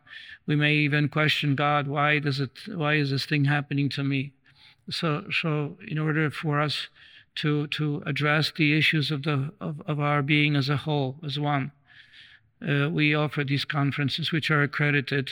We 0.47 0.57
may 0.57 0.75
even 0.75 1.09
question 1.09 1.55
God. 1.55 1.87
Why 1.87 2.19
does 2.19 2.41
it? 2.41 2.51
Why 2.67 2.95
is 2.95 3.11
this 3.11 3.25
thing 3.25 3.45
happening 3.45 3.89
to 3.91 4.05
me? 4.05 4.33
So, 4.91 5.25
so 5.31 5.77
in 5.87 5.99
order 5.99 6.31
for 6.31 6.61
us 6.61 6.89
to 7.37 7.69
to 7.69 8.03
address 8.05 8.53
the 8.55 8.77
issues 8.77 9.11
of 9.11 9.23
the 9.23 9.53
of, 9.61 9.81
of 9.87 10.01
our 10.01 10.23
being 10.23 10.57
as 10.57 10.69
a 10.69 10.79
whole, 10.79 11.17
as 11.25 11.39
one, 11.39 11.71
uh, 12.67 12.89
we 12.91 13.15
offer 13.15 13.45
these 13.45 13.65
conferences, 13.65 14.33
which 14.33 14.51
are 14.51 14.63
accredited 14.63 15.31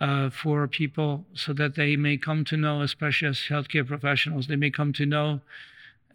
uh, 0.00 0.30
for 0.30 0.66
people, 0.66 1.24
so 1.34 1.52
that 1.52 1.76
they 1.76 1.96
may 1.96 2.16
come 2.16 2.44
to 2.44 2.56
know, 2.56 2.82
especially 2.82 3.28
as 3.28 3.46
healthcare 3.48 3.86
professionals, 3.86 4.48
they 4.48 4.56
may 4.56 4.70
come 4.70 4.92
to 4.92 5.06
know 5.06 5.40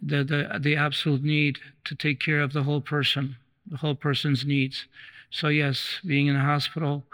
the, 0.02 0.24
the, 0.24 0.58
the 0.58 0.76
absolute 0.76 1.22
need 1.22 1.58
to 1.84 1.94
take 1.94 2.20
care 2.20 2.40
of 2.40 2.52
the 2.52 2.64
whole 2.64 2.80
person, 2.80 3.36
the 3.70 3.76
whole 3.78 3.94
person's 3.94 4.44
needs. 4.44 4.86
So, 5.30 5.48
yes, 5.48 6.00
being 6.04 6.26
in 6.26 6.36
a 6.36 6.44
hospital, 6.44 7.04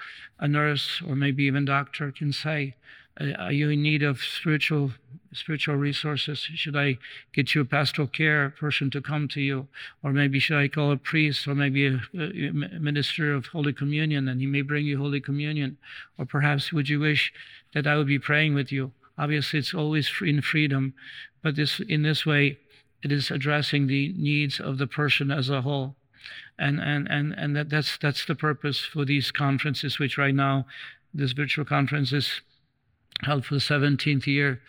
a 0.40 0.48
nurse 0.48 1.02
or 1.06 1.14
maybe 1.14 1.44
even 1.44 1.64
doctor 1.64 2.10
can 2.10 2.32
say, 2.32 2.74
uh, 3.20 3.32
are 3.38 3.52
you 3.52 3.70
in 3.70 3.82
need 3.82 4.02
of 4.02 4.20
spiritual 4.20 4.92
spiritual 5.32 5.76
resources? 5.76 6.38
Should 6.38 6.76
I 6.76 6.98
get 7.32 7.54
you 7.54 7.60
a 7.60 7.64
pastoral 7.64 8.08
care 8.08 8.50
person 8.50 8.90
to 8.90 9.02
come 9.02 9.28
to 9.28 9.40
you, 9.40 9.68
or 10.02 10.12
maybe 10.12 10.38
should 10.38 10.56
I 10.56 10.68
call 10.68 10.90
a 10.90 10.96
priest, 10.96 11.46
or 11.46 11.54
maybe 11.54 11.86
a, 11.86 12.00
a 12.14 12.52
minister 12.80 13.34
of 13.34 13.46
Holy 13.46 13.72
Communion, 13.72 14.26
and 14.28 14.40
he 14.40 14.46
may 14.46 14.62
bring 14.62 14.86
you 14.86 14.98
Holy 14.98 15.20
Communion, 15.20 15.76
or 16.16 16.24
perhaps 16.24 16.72
would 16.72 16.88
you 16.88 17.00
wish 17.00 17.32
that 17.74 17.86
I 17.86 17.96
would 17.96 18.06
be 18.06 18.18
praying 18.18 18.54
with 18.54 18.72
you? 18.72 18.92
Obviously, 19.18 19.58
it's 19.58 19.74
always 19.74 20.10
in 20.22 20.40
freedom, 20.40 20.94
but 21.42 21.56
this 21.56 21.80
in 21.80 22.02
this 22.02 22.24
way, 22.24 22.58
it 23.02 23.12
is 23.12 23.30
addressing 23.30 23.86
the 23.86 24.12
needs 24.16 24.60
of 24.60 24.78
the 24.78 24.86
person 24.86 25.30
as 25.30 25.48
a 25.48 25.62
whole. 25.62 25.94
And, 26.58 26.80
and, 26.80 27.08
and, 27.08 27.32
and 27.34 27.54
that, 27.56 27.70
that's, 27.70 27.96
that's 27.98 28.24
the 28.24 28.34
purpose 28.34 28.80
for 28.80 29.04
these 29.04 29.30
conferences, 29.30 29.98
which 29.98 30.18
right 30.18 30.34
now, 30.34 30.66
this 31.14 31.32
virtual 31.32 31.64
conference 31.64 32.12
is 32.12 32.42
held 33.22 33.44
for 33.44 33.54
the 33.54 33.60
17th 33.60 34.26
year. 34.26 34.60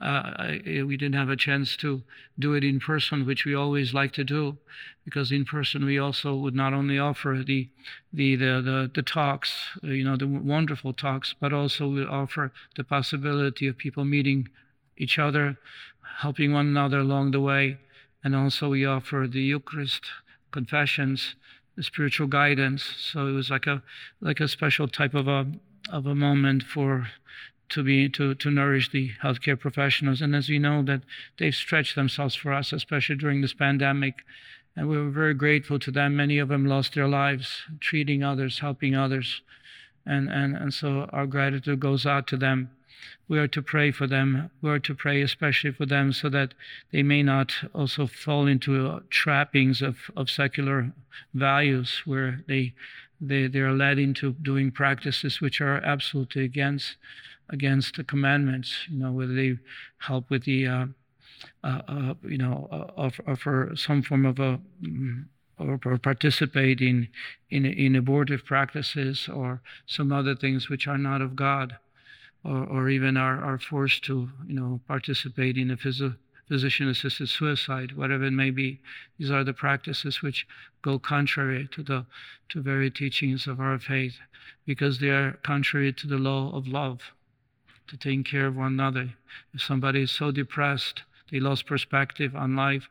Uh, 0.00 0.04
I, 0.04 0.82
we 0.86 0.96
didn't 0.96 1.14
have 1.14 1.30
a 1.30 1.36
chance 1.36 1.74
to 1.78 2.02
do 2.38 2.52
it 2.52 2.62
in 2.62 2.80
person, 2.80 3.24
which 3.24 3.46
we 3.46 3.54
always 3.54 3.94
like 3.94 4.12
to 4.12 4.24
do, 4.24 4.58
because 5.04 5.32
in 5.32 5.46
person 5.46 5.86
we 5.86 5.98
also 5.98 6.34
would 6.34 6.54
not 6.54 6.74
only 6.74 6.98
offer 6.98 7.42
the 7.46 7.70
the 8.12 8.36
the 8.36 8.60
the, 8.60 8.90
the 8.94 9.02
talks, 9.02 9.70
you 9.82 10.04
know, 10.04 10.16
the 10.16 10.26
wonderful 10.26 10.92
talks, 10.92 11.34
but 11.40 11.54
also 11.54 11.88
we 11.88 12.04
offer 12.04 12.52
the 12.76 12.84
possibility 12.84 13.66
of 13.66 13.78
people 13.78 14.04
meeting 14.04 14.50
each 14.96 15.18
other, 15.18 15.58
helping 16.18 16.52
one 16.52 16.66
another 16.66 16.98
along 17.00 17.30
the 17.30 17.40
way. 17.40 17.78
And 18.24 18.34
also, 18.34 18.70
we 18.70 18.84
offer 18.84 19.26
the 19.30 19.42
Eucharist, 19.42 20.04
confessions, 20.50 21.36
the 21.76 21.82
spiritual 21.82 22.26
guidance. 22.26 22.82
So 22.82 23.26
it 23.26 23.32
was 23.32 23.50
like 23.50 23.66
a 23.66 23.82
like 24.20 24.40
a 24.40 24.48
special 24.48 24.88
type 24.88 25.14
of 25.14 25.28
a 25.28 25.46
of 25.90 26.06
a 26.06 26.14
moment 26.14 26.62
for 26.62 27.08
to 27.68 27.82
be 27.82 28.08
to 28.08 28.34
to 28.34 28.50
nourish 28.50 28.90
the 28.90 29.12
healthcare 29.22 29.58
professionals. 29.58 30.22
And 30.22 30.34
as 30.34 30.48
we 30.48 30.58
know 30.58 30.82
that 30.82 31.02
they've 31.38 31.54
stretched 31.54 31.94
themselves 31.94 32.34
for 32.34 32.52
us, 32.52 32.72
especially 32.72 33.16
during 33.16 33.42
this 33.42 33.54
pandemic. 33.54 34.24
And 34.78 34.88
we 34.90 34.98
were 34.98 35.08
very 35.08 35.32
grateful 35.32 35.78
to 35.78 35.90
them. 35.90 36.16
Many 36.16 36.38
of 36.38 36.48
them 36.48 36.66
lost 36.66 36.94
their 36.94 37.08
lives 37.08 37.62
treating 37.80 38.22
others, 38.22 38.58
helping 38.58 38.94
others. 38.94 39.40
And, 40.04 40.28
and, 40.28 40.54
and 40.54 40.74
so 40.74 41.08
our 41.14 41.26
gratitude 41.26 41.80
goes 41.80 42.04
out 42.04 42.26
to 42.28 42.36
them 42.36 42.70
we 43.28 43.38
are 43.38 43.48
to 43.48 43.62
pray 43.62 43.90
for 43.90 44.06
them. 44.06 44.50
We 44.62 44.70
are 44.70 44.78
to 44.78 44.94
pray 44.94 45.20
especially 45.20 45.72
for 45.72 45.86
them 45.86 46.12
so 46.12 46.28
that 46.28 46.54
they 46.92 47.02
may 47.02 47.22
not 47.22 47.52
also 47.74 48.06
fall 48.06 48.46
into 48.46 49.00
trappings 49.10 49.82
of, 49.82 50.10
of 50.16 50.30
secular 50.30 50.92
values 51.34 52.02
where 52.04 52.42
they, 52.46 52.74
they, 53.20 53.48
they 53.48 53.60
are 53.60 53.72
led 53.72 53.98
into 53.98 54.32
doing 54.34 54.70
practices 54.70 55.40
which 55.40 55.60
are 55.60 55.78
absolutely 55.78 56.44
against, 56.44 56.96
against 57.48 57.96
the 57.96 58.04
commandments, 58.04 58.86
you 58.88 58.98
know, 58.98 59.12
whether 59.12 59.34
they 59.34 59.58
help 59.98 60.30
with 60.30 60.44
the, 60.44 60.66
uh, 60.66 60.86
uh, 61.64 61.82
uh, 61.88 62.14
you 62.22 62.38
know, 62.38 62.68
uh, 62.70 63.10
offer 63.26 63.72
some 63.74 64.02
form 64.02 64.24
of 64.24 64.38
a, 64.38 64.60
mm, 64.82 65.24
or, 65.58 65.80
or 65.84 65.98
participate 65.98 66.80
in, 66.80 67.08
in, 67.50 67.64
in 67.64 67.96
abortive 67.96 68.44
practices 68.44 69.28
or 69.32 69.62
some 69.86 70.12
other 70.12 70.36
things 70.36 70.68
which 70.68 70.86
are 70.86 70.98
not 70.98 71.20
of 71.20 71.34
God 71.34 71.78
or, 72.46 72.64
or 72.64 72.88
even 72.88 73.16
are, 73.16 73.42
are 73.42 73.58
forced 73.58 74.04
to, 74.04 74.28
you 74.46 74.54
know, 74.54 74.80
participate 74.86 75.56
in 75.58 75.70
a 75.70 75.76
phys- 75.76 76.16
physician 76.48 76.88
assisted 76.88 77.28
suicide, 77.28 77.96
whatever 77.96 78.24
it 78.24 78.32
may 78.32 78.50
be. 78.50 78.80
These 79.18 79.30
are 79.30 79.42
the 79.44 79.52
practices 79.52 80.22
which 80.22 80.46
go 80.82 80.98
contrary 80.98 81.68
to 81.72 81.82
the 81.82 82.06
to 82.50 82.62
very 82.62 82.90
teachings 82.90 83.48
of 83.48 83.58
our 83.58 83.78
faith 83.78 84.18
because 84.64 85.00
they 85.00 85.10
are 85.10 85.32
contrary 85.42 85.92
to 85.92 86.06
the 86.06 86.18
law 86.18 86.54
of 86.54 86.68
love 86.68 87.00
to 87.88 87.96
take 87.96 88.24
care 88.24 88.46
of 88.46 88.56
one 88.56 88.74
another. 88.74 89.14
If 89.52 89.62
somebody 89.62 90.02
is 90.02 90.10
so 90.10 90.30
depressed, 90.30 91.02
they 91.30 91.40
lost 91.40 91.66
perspective 91.66 92.36
on 92.36 92.56
life, 92.56 92.88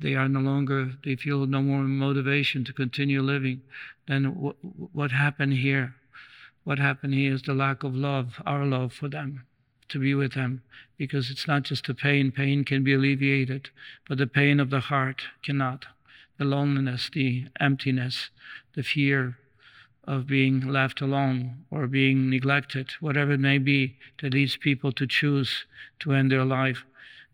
they 0.00 0.14
are 0.14 0.28
no 0.28 0.40
longer, 0.40 0.92
they 1.04 1.16
feel 1.16 1.46
no 1.46 1.62
more 1.62 1.82
motivation 1.82 2.64
to 2.64 2.72
continue 2.72 3.22
living, 3.22 3.62
then 4.08 4.24
w- 4.34 4.54
what 4.92 5.12
happened 5.12 5.54
here? 5.54 5.94
What 6.64 6.78
happened 6.78 7.14
here 7.14 7.34
is 7.34 7.42
the 7.42 7.54
lack 7.54 7.82
of 7.82 7.94
love, 7.94 8.40
our 8.46 8.64
love 8.64 8.92
for 8.92 9.08
them, 9.08 9.44
to 9.88 9.98
be 9.98 10.14
with 10.14 10.34
them, 10.34 10.62
because 10.96 11.30
it's 11.30 11.48
not 11.48 11.64
just 11.64 11.86
the 11.86 11.94
pain. 11.94 12.30
Pain 12.30 12.64
can 12.64 12.84
be 12.84 12.94
alleviated, 12.94 13.70
but 14.08 14.18
the 14.18 14.26
pain 14.26 14.60
of 14.60 14.70
the 14.70 14.80
heart 14.80 15.22
cannot. 15.42 15.86
The 16.38 16.44
loneliness, 16.44 17.10
the 17.12 17.46
emptiness, 17.60 18.30
the 18.74 18.82
fear, 18.82 19.38
of 20.04 20.26
being 20.26 20.60
left 20.66 21.00
alone 21.00 21.64
or 21.70 21.86
being 21.86 22.28
neglected, 22.28 22.90
whatever 23.00 23.32
it 23.32 23.40
may 23.40 23.58
be, 23.58 23.96
that 24.20 24.34
leads 24.34 24.56
people 24.56 24.92
to 24.92 25.06
choose 25.06 25.64
to 26.00 26.12
end 26.12 26.30
their 26.30 26.44
life. 26.44 26.84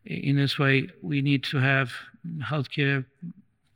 In 0.04 0.36
this 0.36 0.58
way, 0.58 0.88
we 1.02 1.22
need 1.22 1.44
to 1.44 1.58
have 1.58 1.92
healthcare 2.40 3.06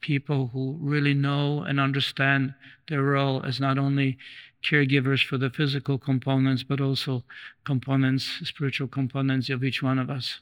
people 0.01 0.51
who 0.53 0.77
really 0.81 1.15
know 1.15 1.63
and 1.63 1.81
understand 1.81 2.55
their 2.89 3.03
role 3.03 3.43
as 3.45 3.61
not 3.61 3.79
only 3.79 4.19
caregivers 4.63 5.25
for 5.25 5.39
the 5.39 5.51
physical 5.51 5.99
components, 5.99 6.63
but 6.63 6.81
also 6.81 7.25
components, 7.65 8.41
spiritual 8.45 8.89
components 8.89 9.51
of 9.51 9.65
each 9.65 9.83
one 9.83 9.99
of 9.99 10.11
us. 10.11 10.41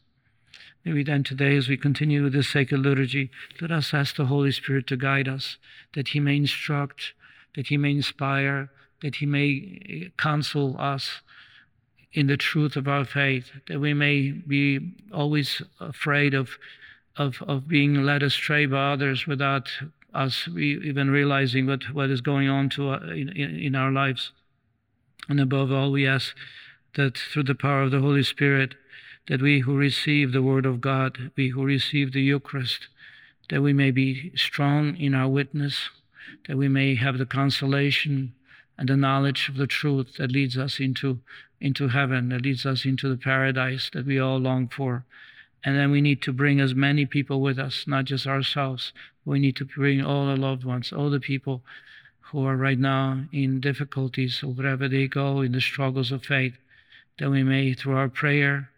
Maybe 0.85 1.03
then 1.03 1.25
today, 1.25 1.57
as 1.57 1.69
we 1.69 1.77
continue 1.77 2.23
with 2.23 2.33
this 2.33 2.49
sacred 2.49 2.81
liturgy, 2.81 3.31
let 3.61 3.71
us 3.71 3.93
ask 3.93 4.17
the 4.17 4.27
Holy 4.27 4.53
Spirit 4.53 4.87
to 4.89 4.97
guide 4.97 5.29
us, 5.29 5.57
that 5.95 6.09
He 6.09 6.21
may 6.21 6.37
instruct, 6.37 7.13
that 7.55 7.69
He 7.69 7.77
may 7.77 7.93
inspire, 7.93 8.71
that 9.03 9.17
He 9.17 9.27
may 9.27 9.81
eh, 9.89 10.09
counsel 10.17 10.77
us 10.79 11.21
in 12.13 12.27
the 12.27 12.37
truth 12.37 12.77
of 12.77 12.89
our 12.89 13.05
faith, 13.05 13.51
that 13.69 13.79
we 13.79 13.95
may 13.95 14.31
be 14.31 14.95
always 15.13 15.63
afraid 15.81 16.35
of, 16.35 16.59
of, 17.17 17.43
of 17.47 17.69
being 17.69 18.03
led 18.03 18.23
astray 18.23 18.67
by 18.67 18.93
others 18.93 19.27
without 19.27 19.69
us 20.15 20.49
even 20.49 21.11
realizing 21.11 21.67
what, 21.67 21.93
what 21.93 22.11
is 22.11 22.21
going 22.21 22.49
on 22.49 22.69
to, 22.71 22.91
uh, 22.91 23.01
in, 23.09 23.29
in 23.29 23.75
our 23.75 23.91
lives. 23.91 24.33
And 25.29 25.41
above 25.41 25.71
all, 25.71 25.93
we 25.93 26.07
ask 26.07 26.35
that 26.95 27.17
through 27.17 27.45
the 27.45 27.55
power 27.55 27.83
of 27.83 27.91
the 27.91 28.01
Holy 28.01 28.23
Spirit, 28.23 28.75
that 29.29 29.43
we 29.43 29.61
who 29.61 29.77
receive 29.77 30.33
the 30.33 30.43
Word 30.43 30.67
of 30.67 30.81
God, 30.81 31.31
we 31.37 31.51
who 31.51 31.65
receive 31.65 32.13
the 32.13 32.23
Eucharist, 32.23 32.89
that 33.49 33.63
we 33.63 33.73
may 33.73 33.91
be 33.91 34.33
strong 34.37 34.97
in 34.97 35.15
our 35.15 35.29
witness, 35.29 35.91
that 36.49 36.57
we 36.57 36.69
may 36.69 36.95
have 36.95 37.19
the 37.19 37.27
consolation 37.27 38.35
and 38.79 38.89
the 38.89 38.97
knowledge 38.97 39.49
of 39.49 39.57
the 39.57 39.67
truth 39.67 40.17
that 40.17 40.33
leads 40.33 40.57
us 40.57 40.81
into, 40.81 41.21
into 41.61 41.89
heaven, 41.89 42.31
that 42.31 42.43
leads 42.43 42.65
us 42.65 42.85
into 42.85 43.09
the 43.09 43.17
paradise 43.17 43.91
that 43.93 44.07
we 44.07 44.19
all 44.19 44.39
long 44.39 44.69
for. 44.69 45.05
And 45.65 45.77
then 45.77 45.91
we 45.91 46.01
need 46.01 46.23
to 46.23 46.33
bring 46.33 46.61
as 46.61 46.75
many 46.75 47.05
people 47.05 47.41
with 47.41 47.59
us, 47.59 47.85
not 47.87 48.07
just 48.07 48.27
ourselves. 48.27 48.93
We 49.25 49.39
need 49.39 49.57
to 49.57 49.65
bring 49.65 50.03
all 50.03 50.29
our 50.29 50.37
loved 50.37 50.65
ones, 50.65 50.93
all 50.93 51.11
the 51.11 51.21
people 51.21 51.63
who 52.21 52.47
are 52.47 52.57
right 52.57 52.79
now 52.79 53.25
in 53.33 53.61
difficulties 53.61 54.43
or 54.43 54.53
wherever 54.53 54.89
they 54.89 55.07
go 55.07 55.41
in 55.41 55.53
the 55.53 55.61
struggles 55.61 56.13
of 56.13 56.25
faith, 56.25 56.57
that 57.19 57.31
we 57.31 57.43
may, 57.43 57.75
through 57.75 57.97
our 57.97 58.09
prayer, 58.09 58.71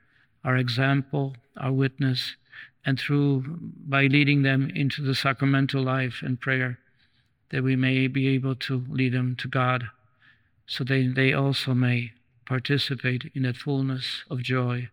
our 0.43 0.57
example, 0.57 1.37
our 1.57 1.71
witness, 1.71 2.35
and 2.85 2.99
through 2.99 3.45
by 3.87 4.07
leading 4.07 4.43
them 4.43 4.71
into 4.75 5.03
the 5.03 5.15
sacramental 5.15 5.83
life 5.83 6.21
and 6.23 6.41
prayer, 6.41 6.79
that 7.51 7.63
we 7.63 7.77
may 7.77 8.09
be 8.09 8.27
able 8.29 8.57
to 8.57 8.85
lead 8.89 9.13
them 9.13 9.37
to 9.37 9.47
God, 9.47 9.85
so 10.67 10.83
that 10.83 11.13
they 11.15 11.33
also 11.33 11.75
may 11.75 12.13
participate 12.47 13.31
in 13.35 13.43
that 13.43 13.57
fullness 13.57 14.25
of 14.31 14.43
joy 14.43 14.89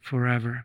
forever. 0.00 0.64